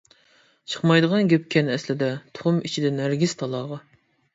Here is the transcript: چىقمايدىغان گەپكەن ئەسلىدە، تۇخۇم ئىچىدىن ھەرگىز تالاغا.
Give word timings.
چىقمايدىغان 0.73 1.29
گەپكەن 1.35 1.71
ئەسلىدە، 1.75 2.11
تۇخۇم 2.33 2.61
ئىچىدىن 2.67 3.03
ھەرگىز 3.07 3.41
تالاغا. 3.45 3.85